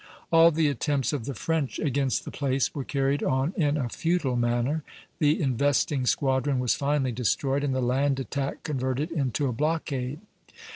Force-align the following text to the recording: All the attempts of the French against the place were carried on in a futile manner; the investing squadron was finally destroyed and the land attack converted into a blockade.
All 0.31 0.49
the 0.49 0.67
attempts 0.67 1.13
of 1.13 1.25
the 1.25 1.35
French 1.35 1.77
against 1.77 2.25
the 2.25 2.31
place 2.31 2.73
were 2.73 2.83
carried 2.83 3.21
on 3.21 3.53
in 3.55 3.77
a 3.77 3.87
futile 3.87 4.35
manner; 4.35 4.83
the 5.19 5.39
investing 5.39 6.07
squadron 6.07 6.57
was 6.57 6.73
finally 6.73 7.11
destroyed 7.11 7.63
and 7.63 7.75
the 7.75 7.81
land 7.81 8.19
attack 8.19 8.63
converted 8.63 9.11
into 9.11 9.45
a 9.47 9.53
blockade. 9.53 10.19